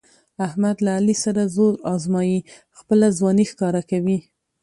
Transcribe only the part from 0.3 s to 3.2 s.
احمد له علي سره زور ازمیي، خپله